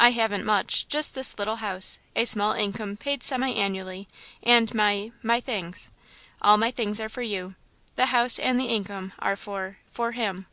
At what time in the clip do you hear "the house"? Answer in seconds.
7.94-8.40